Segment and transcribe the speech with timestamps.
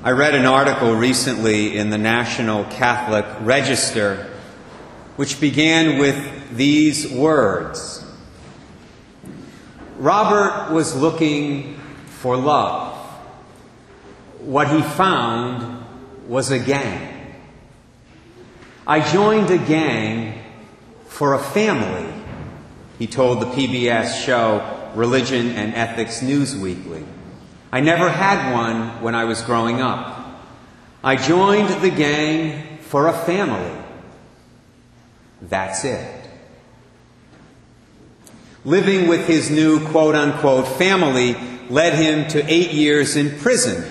[0.00, 4.30] I read an article recently in the National Catholic Register
[5.16, 8.04] which began with these words
[9.96, 12.96] Robert was looking for love.
[14.38, 15.84] What he found
[16.28, 17.34] was a gang.
[18.86, 20.40] I joined a gang
[21.06, 22.08] for a family,
[23.00, 27.04] he told the PBS show Religion and Ethics News Weekly.
[27.70, 30.18] I never had one when I was growing up.
[31.04, 33.84] I joined the gang for a family.
[35.42, 36.24] That's it.
[38.64, 41.36] Living with his new quote unquote family
[41.68, 43.82] led him to eight years in prison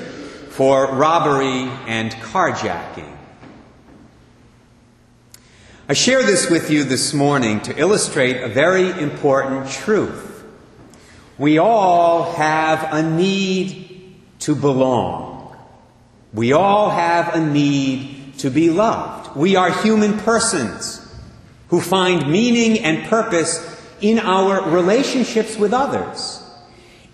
[0.50, 3.16] for robbery and carjacking.
[5.88, 10.37] I share this with you this morning to illustrate a very important truth.
[11.38, 15.56] We all have a need to belong.
[16.34, 19.36] We all have a need to be loved.
[19.36, 21.04] We are human persons
[21.70, 26.44] who find meaning and purpose in our relationships with others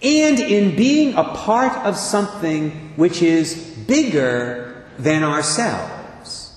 [0.01, 3.55] and in being a part of something which is
[3.87, 6.51] bigger than ourselves.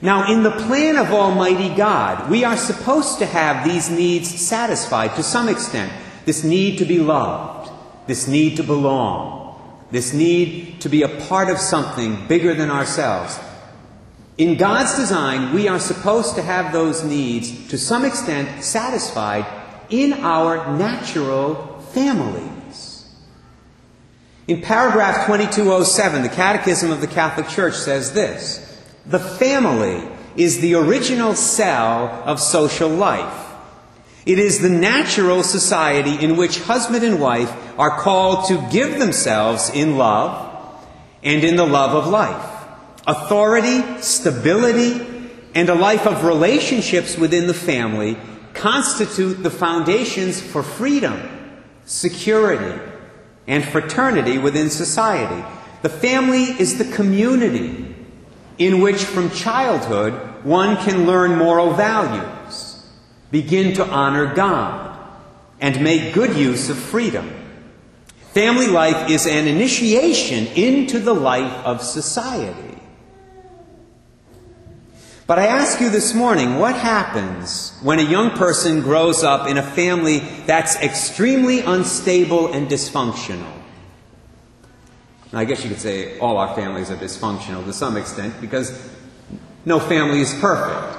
[0.00, 5.16] Now, in the plan of Almighty God, we are supposed to have these needs satisfied
[5.16, 5.92] to some extent.
[6.28, 7.70] This need to be loved,
[8.06, 9.58] this need to belong,
[9.90, 13.40] this need to be a part of something bigger than ourselves.
[14.36, 19.46] In God's design, we are supposed to have those needs to some extent satisfied
[19.88, 23.08] in our natural families.
[24.48, 30.06] In paragraph 2207, the Catechism of the Catholic Church says this The family
[30.36, 33.47] is the original cell of social life.
[34.26, 39.70] It is the natural society in which husband and wife are called to give themselves
[39.70, 40.46] in love
[41.22, 42.54] and in the love of life
[43.06, 45.00] authority, stability,
[45.54, 48.18] and a life of relationships within the family
[48.52, 51.18] constitute the foundations for freedom,
[51.86, 52.80] security,
[53.46, 55.42] and fraternity within society.
[55.80, 57.94] The family is the community
[58.58, 60.12] in which, from childhood,
[60.44, 62.28] one can learn moral values,
[63.30, 64.96] begin to honor God,
[65.60, 67.30] and make good use of freedom.
[68.32, 72.78] Family life is an initiation into the life of society.
[75.26, 79.58] But I ask you this morning, what happens when a young person grows up in
[79.58, 83.52] a family that's extremely unstable and dysfunctional?
[85.32, 88.90] Now, I guess you could say all our families are dysfunctional to some extent because
[89.66, 90.97] no family is perfect.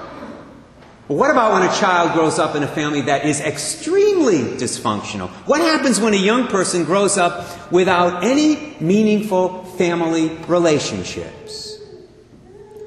[1.09, 5.29] What about when a child grows up in a family that is extremely dysfunctional?
[5.47, 11.79] What happens when a young person grows up without any meaningful family relationships?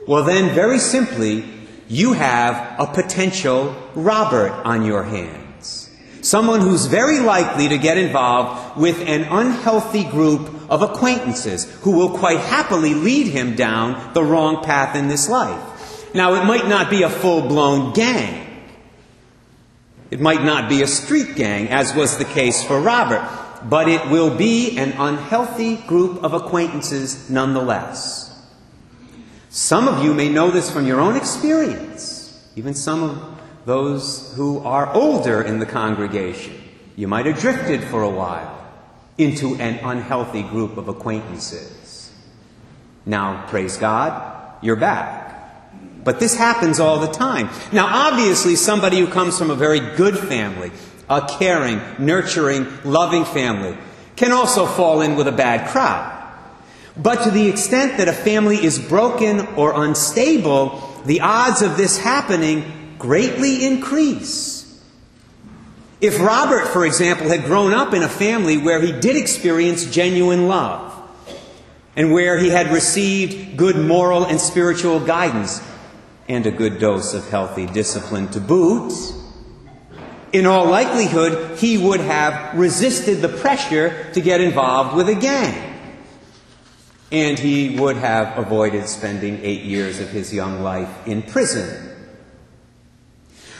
[0.06, 1.44] Well, then, very simply,
[1.88, 5.90] you have a potential Robert on your hands.
[6.20, 12.16] Someone who's very likely to get involved with an unhealthy group of acquaintances who will
[12.16, 15.71] quite happily lead him down the wrong path in this life.
[16.14, 18.42] Now, it might not be a full blown gang.
[20.10, 23.26] It might not be a street gang, as was the case for Robert,
[23.64, 28.28] but it will be an unhealthy group of acquaintances nonetheless.
[29.48, 34.58] Some of you may know this from your own experience, even some of those who
[34.58, 36.60] are older in the congregation.
[36.96, 38.58] You might have drifted for a while
[39.16, 42.12] into an unhealthy group of acquaintances.
[43.06, 45.21] Now, praise God, you're back.
[46.04, 47.48] But this happens all the time.
[47.72, 50.72] Now, obviously, somebody who comes from a very good family,
[51.08, 53.76] a caring, nurturing, loving family,
[54.16, 56.18] can also fall in with a bad crowd.
[56.96, 61.98] But to the extent that a family is broken or unstable, the odds of this
[61.98, 64.82] happening greatly increase.
[66.00, 70.48] If Robert, for example, had grown up in a family where he did experience genuine
[70.48, 70.90] love,
[71.94, 75.60] and where he had received good moral and spiritual guidance,
[76.28, 78.92] and a good dose of healthy discipline to boot,
[80.32, 85.72] in all likelihood, he would have resisted the pressure to get involved with a gang
[87.12, 91.90] and he would have avoided spending eight years of his young life in prison.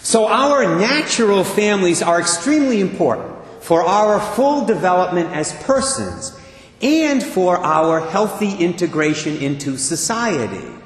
[0.02, 6.36] So, our natural families are extremely important for our full development as persons
[6.80, 10.81] and for our healthy integration into society.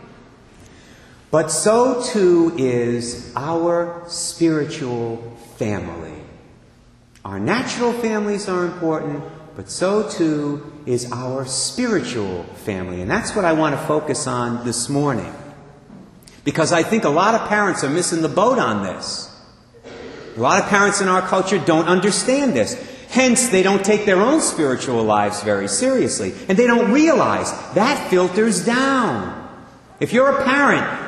[1.30, 5.16] But so too is our spiritual
[5.56, 6.14] family.
[7.24, 9.24] Our natural families are important,
[9.56, 13.00] but so too is our spiritual family.
[13.00, 15.34] And that's what I want to focus on this morning.
[16.44, 19.28] Because I think a lot of parents are missing the boat on this.
[20.36, 22.74] A lot of parents in our culture don't understand this.
[23.08, 26.34] Hence, they don't take their own spiritual lives very seriously.
[26.48, 29.42] And they don't realize that filters down.
[29.98, 31.05] If you're a parent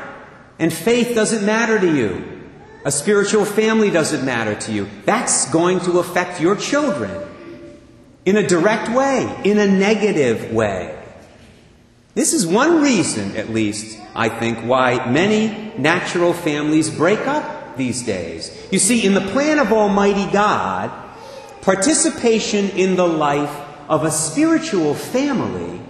[0.58, 2.43] and faith doesn't matter to you,
[2.84, 7.28] a spiritual family doesn't matter to you, that's going to affect your children
[8.25, 10.94] in a direct way, in a negative way.
[12.14, 18.02] This is one reason, at least, I think, why many natural families break up these
[18.02, 18.66] days.
[18.72, 20.90] You see, in the plan of Almighty God,
[21.62, 23.54] participation in the life
[23.88, 25.81] of a spiritual family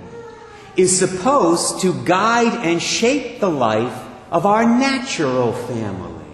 [0.76, 6.24] is supposed to guide and shape the life of our natural family.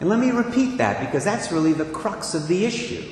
[0.00, 3.04] And let me repeat that because that's really the crux of the issue.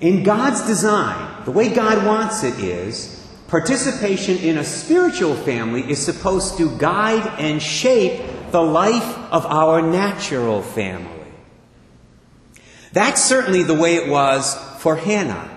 [0.00, 5.98] In God's design, the way God wants it is, participation in a spiritual family is
[5.98, 8.22] supposed to guide and shape
[8.52, 11.26] the life of our natural family.
[12.92, 15.50] That's certainly the way it was for Hannah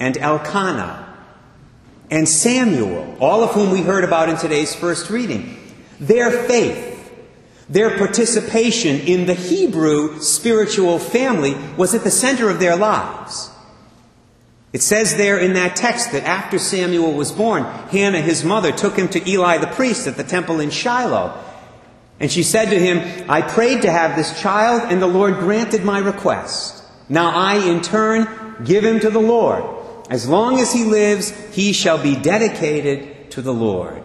[0.00, 1.06] and Elkanah
[2.10, 5.56] and Samuel, all of whom we heard about in today's first reading.
[6.00, 7.12] Their faith,
[7.68, 13.50] their participation in the Hebrew spiritual family was at the center of their lives.
[14.72, 18.96] It says there in that text that after Samuel was born, Hannah, his mother, took
[18.96, 21.36] him to Eli the priest at the temple in Shiloh.
[22.20, 25.84] And she said to him, I prayed to have this child, and the Lord granted
[25.84, 26.84] my request.
[27.08, 29.64] Now I, in turn, give him to the Lord.
[30.08, 34.04] As long as he lives, he shall be dedicated to the Lord.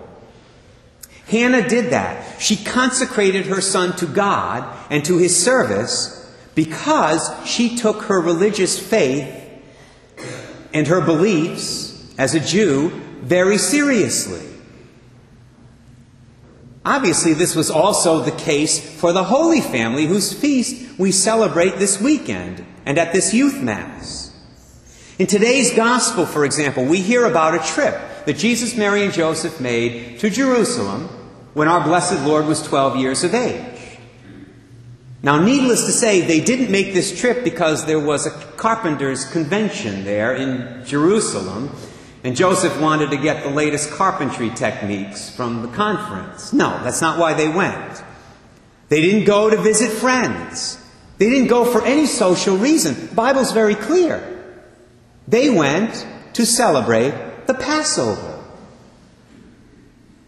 [1.28, 2.40] Hannah did that.
[2.42, 6.22] She consecrated her son to God and to his service
[6.54, 9.44] because she took her religious faith
[10.74, 12.90] and her beliefs as a Jew
[13.22, 14.42] very seriously.
[16.86, 22.00] Obviously, this was also the case for the Holy Family, whose feast we celebrate this
[22.00, 24.32] weekend and at this youth mass.
[25.18, 29.60] In today's gospel, for example, we hear about a trip that Jesus, Mary, and Joseph
[29.60, 31.10] made to Jerusalem
[31.56, 33.98] when our blessed Lord was 12 years of age.
[35.24, 40.04] Now, needless to say, they didn't make this trip because there was a carpenter's convention
[40.04, 41.72] there in Jerusalem,
[42.24, 46.54] and Joseph wanted to get the latest carpentry techniques from the conference.
[46.54, 48.04] No, that's not why they went.
[48.90, 50.78] They didn't go to visit friends.
[51.18, 53.08] They didn't go for any social reason.
[53.08, 54.44] The Bible's very clear.
[55.28, 58.35] They went to celebrate the Passover.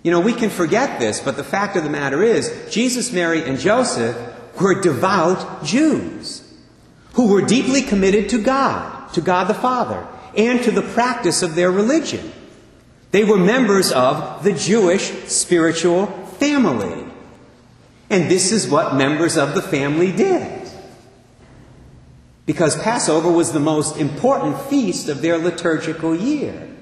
[0.08, 3.44] You know, we can forget this, but the fact of the matter is, Jesus, Mary,
[3.44, 4.16] and Joseph
[4.58, 6.50] were devout Jews
[7.16, 11.56] who were deeply committed to God, to God the Father, and to the practice of
[11.56, 12.32] their religion.
[13.12, 16.06] They were members of the Jewish spiritual
[16.40, 17.04] family.
[18.10, 20.72] And this is what members of the family did
[22.46, 26.77] because Passover was the most important feast of their liturgical year.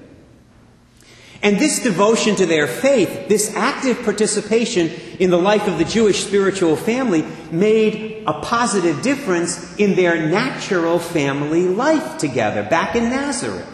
[1.46, 4.90] And this devotion to their faith, this active participation
[5.20, 10.98] in the life of the Jewish spiritual family, made a positive difference in their natural
[10.98, 13.64] family life together back in Nazareth.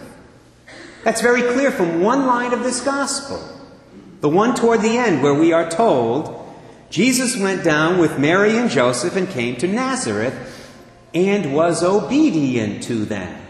[1.03, 3.43] That's very clear from one line of this gospel,
[4.21, 6.47] the one toward the end, where we are told
[6.91, 10.35] Jesus went down with Mary and Joseph and came to Nazareth
[11.15, 13.42] and was obedient to them.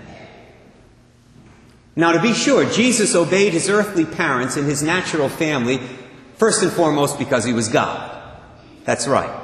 [1.95, 5.79] Now, to be sure, Jesus obeyed his earthly parents and his natural family,
[6.37, 8.11] first and foremost because he was God.
[8.85, 9.41] That's right.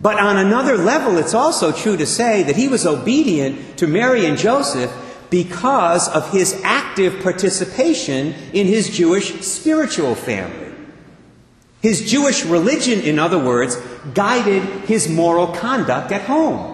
[0.00, 4.24] But on another level, it's also true to say that he was obedient to Mary
[4.26, 4.92] and Joseph
[5.30, 10.72] because of his active participation in his Jewish spiritual family.
[11.80, 13.76] His Jewish religion, in other words,
[14.14, 16.71] guided his moral conduct at home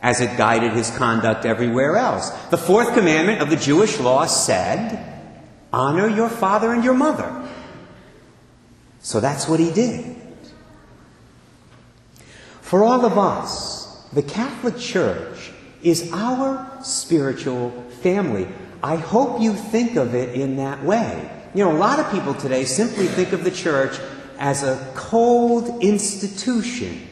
[0.00, 2.30] as it guided his conduct everywhere else.
[2.50, 5.04] The fourth commandment of the Jewish law said,
[5.72, 7.48] Honor your father and your mother.
[9.00, 10.16] So that's what he did.
[12.60, 15.50] For all of us, the Catholic Church
[15.82, 17.70] is our spiritual
[18.02, 18.46] family.
[18.82, 21.30] I hope you think of it in that way.
[21.54, 23.98] You know, a lot of people today simply think of the church
[24.38, 27.07] as a cold institution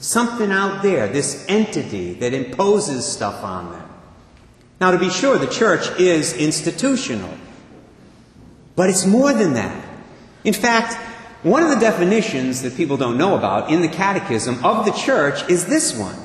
[0.00, 3.88] something out there, this entity that imposes stuff on them.
[4.80, 7.36] Now, to be sure, the church is institutional,
[8.76, 9.84] but it's more than that.
[10.44, 10.94] In fact,
[11.42, 15.48] one of the definitions that people don't know about in the Catechism of the church
[15.48, 16.16] is this one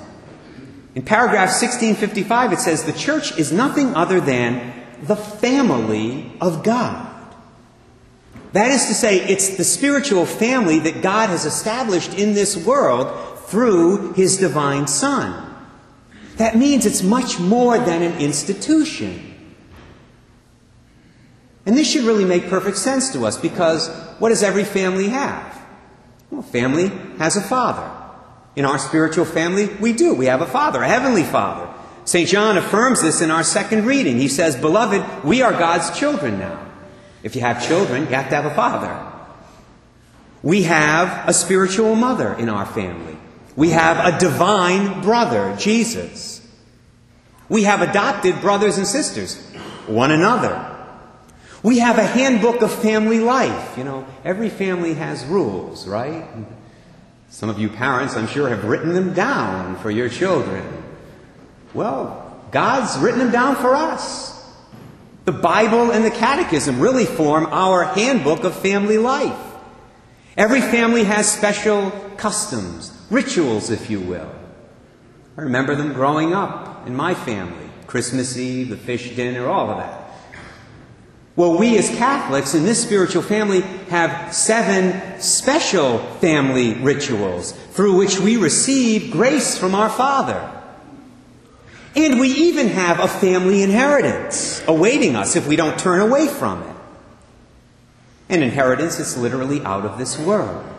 [0.96, 7.10] In paragraph 1655, it says, The church is nothing other than the family of God.
[8.54, 13.33] That is to say, it's the spiritual family that God has established in this world
[13.54, 15.56] through His divine Son.
[16.38, 19.30] That means it's much more than an institution.
[21.68, 25.62] And this should really make perfect sense to us because what does every family have?
[26.32, 26.88] Well, family
[27.20, 27.92] has a father.
[28.56, 30.16] In our spiritual family, we do.
[30.16, 31.72] We have a father, a heavenly father.
[32.06, 32.28] St.
[32.28, 34.18] John affirms this in our second reading.
[34.18, 36.60] He says, Beloved, we are God's children now.
[37.22, 39.12] If you have children, you have to have a father.
[40.42, 43.13] We have a spiritual mother in our family.
[43.56, 46.46] We have a divine brother, Jesus.
[47.50, 49.36] We have adopted brothers and sisters,
[49.86, 50.70] one another.
[51.62, 53.78] We have a handbook of family life.
[53.78, 56.28] You know, every family has rules, right?
[57.30, 60.84] Some of you parents, I'm sure, have written them down for your children.
[61.74, 64.32] Well, God's written them down for us.
[65.26, 69.40] The Bible and the Catechism really form our handbook of family life.
[70.38, 74.30] Every family has special customs, rituals, if you will.
[75.38, 79.78] I remember them growing up in my family Christmas Eve, the fish dinner, all of
[79.78, 80.04] that.
[81.36, 88.20] Well, we as Catholics in this spiritual family have seven special family rituals through which
[88.20, 90.50] we receive grace from our Father.
[91.96, 96.64] And we even have a family inheritance awaiting us if we don't turn away from
[96.64, 96.76] it.
[98.30, 100.73] An inheritance that's literally out of this world.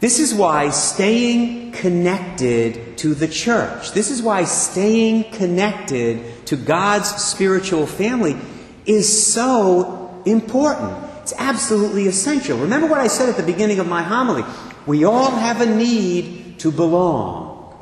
[0.00, 7.08] This is why staying connected to the church, this is why staying connected to God's
[7.22, 8.36] spiritual family
[8.86, 11.04] is so important.
[11.20, 12.58] It's absolutely essential.
[12.58, 14.42] Remember what I said at the beginning of my homily.
[14.86, 17.76] We all have a need to belong.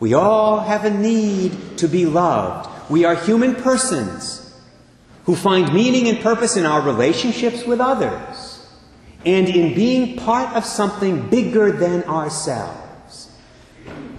[0.00, 2.68] We all have a need to be loved.
[2.90, 4.60] We are human persons
[5.24, 8.49] who find meaning and purpose in our relationships with others
[9.24, 13.30] and in being part of something bigger than ourselves.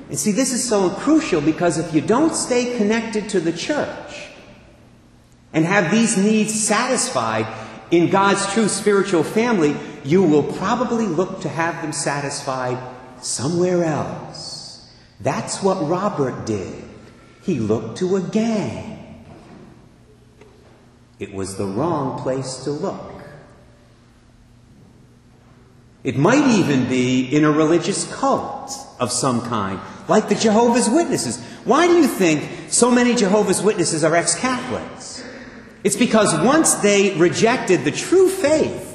[0.09, 4.27] And see, this is so crucial because if you don't stay connected to the church,
[5.53, 7.47] and have these needs satisfied
[7.91, 12.77] in God's true spiritual family, you will probably look to have them satisfied
[13.21, 14.89] somewhere else.
[15.19, 16.83] That's what Robert did.
[17.43, 19.25] He looked to a gang.
[21.19, 23.20] It was the wrong place to look.
[26.03, 31.43] It might even be in a religious cult of some kind, like the Jehovah's Witnesses.
[31.63, 35.23] Why do you think so many Jehovah's Witnesses are ex Catholics?
[35.83, 38.87] It's because once they rejected the true faith,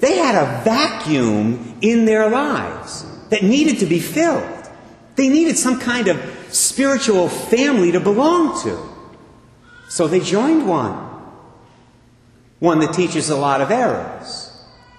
[0.00, 4.68] they had a vacuum in their lives that needed to be filled.
[5.16, 6.20] They needed some kind of
[6.50, 8.78] spiritual family to belong to.
[9.88, 10.92] So they joined one.
[12.58, 14.43] One that teaches a lot of errors.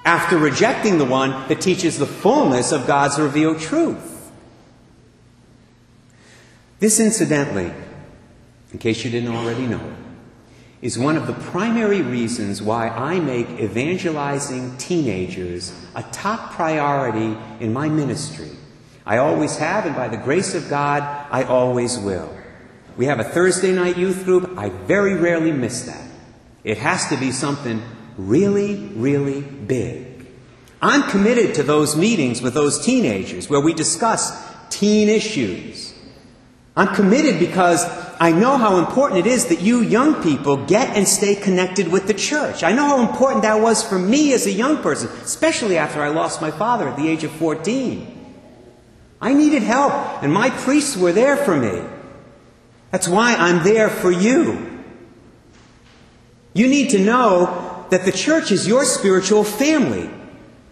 [0.05, 4.31] After rejecting the one that teaches the fullness of God's revealed truth.
[6.79, 7.73] This, incidentally,
[8.71, 9.95] in case you didn't already know
[10.81, 17.73] is one of the primary reasons why I make evangelizing teenagers a top priority in
[17.73, 18.51] my ministry.
[19.05, 22.31] I always have, and by the grace of God, I always will.
[22.97, 24.57] We have a Thursday night youth group.
[24.57, 26.07] I very rarely miss that.
[26.63, 27.81] It has to be something
[28.17, 30.27] really, really big.
[30.81, 34.31] I'm committed to those meetings with those teenagers where we discuss
[34.69, 35.93] teen issues.
[36.77, 37.85] I'm committed because
[38.19, 42.07] I know how important it is that you young people get and stay connected with
[42.07, 42.63] the church.
[42.63, 46.09] I know how important that was for me as a young person, especially after I
[46.09, 48.11] lost my father at the age of 14.
[49.21, 51.81] I needed help, and my priests were there for me.
[52.91, 54.83] That's why I'm there for you.
[56.53, 60.09] You need to know that the church is your spiritual family,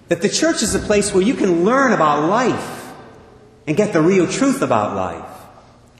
[0.10, 2.94] that the church is a place where you can learn about life
[3.68, 5.30] and get the real truth about life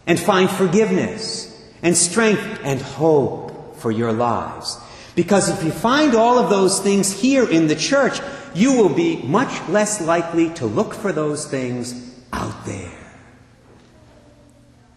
[0.06, 1.50] and find forgiveness
[1.82, 4.80] and strength and hope for your lives.
[5.16, 8.20] Because if you find all of those things here in the church,
[8.56, 12.92] you will be much less likely to look for those things out there.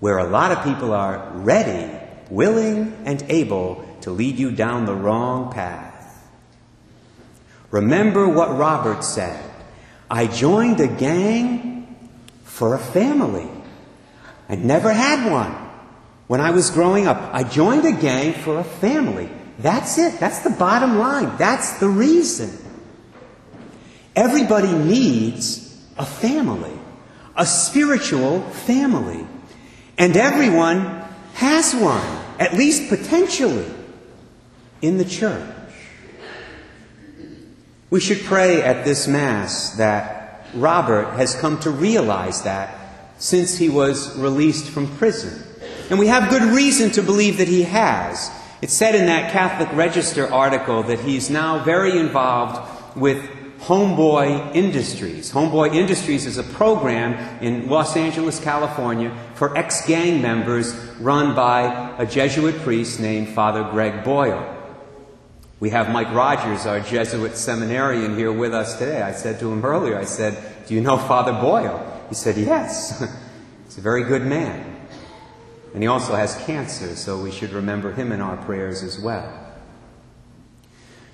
[0.00, 1.90] Where a lot of people are ready,
[2.30, 5.95] willing, and able to lead you down the wrong path.
[7.70, 9.42] Remember what Robert said
[10.10, 11.96] I joined a gang
[12.44, 13.48] for a family.
[14.48, 15.52] I never had one.
[16.28, 19.28] When I was growing up, I joined a gang for a family.
[19.58, 20.18] That's it.
[20.20, 21.36] That's the bottom line.
[21.36, 22.50] That's the reason.
[24.14, 26.72] Everybody needs a family,
[27.36, 29.26] a spiritual family.
[29.98, 31.02] And everyone
[31.34, 32.06] has one,
[32.38, 33.66] at least potentially,
[34.82, 35.48] in the church.
[37.88, 42.76] We should pray at this Mass that Robert has come to realize that
[43.18, 45.42] since he was released from prison.
[45.88, 48.30] And we have good reason to believe that he has.
[48.60, 53.22] It said in that Catholic Register article that he's now very involved with
[53.60, 55.30] Homeboy Industries.
[55.30, 61.94] Homeboy Industries is a program in Los Angeles, California for ex gang members run by
[61.98, 64.55] a Jesuit priest named Father Greg Boyle.
[65.58, 69.00] We have Mike Rogers, our Jesuit seminarian, here with us today.
[69.00, 70.36] I said to him earlier, I said,
[70.66, 72.04] Do you know Father Boyle?
[72.10, 73.00] He said, Yes.
[73.64, 74.74] He's a very good man.
[75.72, 79.30] And he also has cancer, so we should remember him in our prayers as well.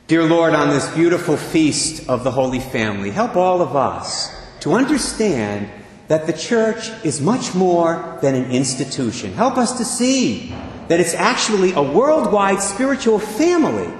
[0.08, 4.74] Dear Lord, on this beautiful feast of the Holy Family, help all of us to
[4.74, 5.70] understand
[6.08, 9.32] that the church is much more than an institution.
[9.32, 10.54] Help us to see
[10.88, 13.90] that it's actually a worldwide spiritual family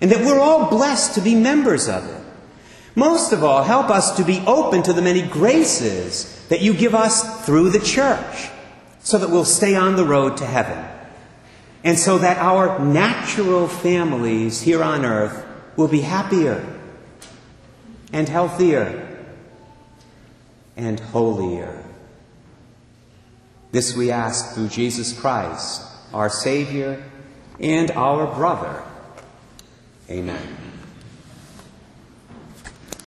[0.00, 2.24] and that we're all blessed to be members of it.
[2.94, 6.94] Most of all, help us to be open to the many graces that you give
[6.94, 8.50] us through the church
[9.00, 10.84] so that we'll stay on the road to heaven.
[11.82, 16.66] And so that our natural families here on earth will be happier
[18.12, 19.06] and healthier
[20.76, 21.82] and holier.
[23.72, 27.02] This we ask through Jesus Christ, our Savior
[27.60, 28.82] and our brother.
[30.10, 30.59] Amen.